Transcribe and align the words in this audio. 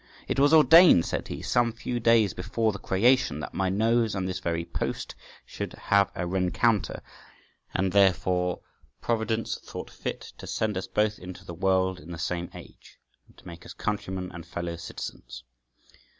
"It 0.27 0.39
was 0.39 0.51
ordained," 0.51 1.05
said 1.05 1.27
he 1.27 1.41
{146b}, 1.41 1.45
"some 1.45 1.71
few 1.73 1.99
days 1.99 2.33
before 2.33 2.71
the 2.71 2.79
creation, 2.79 3.39
that 3.41 3.53
my 3.53 3.69
nose 3.69 4.15
and 4.15 4.27
this 4.27 4.39
very 4.39 4.65
post 4.65 5.13
should 5.45 5.73
have 5.73 6.11
a 6.15 6.25
rencounter, 6.25 7.03
and 7.75 7.91
therefore 7.91 8.61
Providence 8.99 9.59
thought 9.59 9.91
fit 9.91 10.33
to 10.39 10.47
send 10.47 10.75
us 10.75 10.87
both 10.87 11.19
into 11.19 11.45
the 11.45 11.53
world 11.53 11.99
in 11.99 12.11
the 12.11 12.17
same 12.17 12.49
age, 12.55 12.97
and 13.27 13.37
to 13.37 13.45
make 13.45 13.63
us 13.63 13.73
countrymen 13.73 14.31
and 14.31 14.43
fellow 14.47 14.75
citizens. 14.75 15.43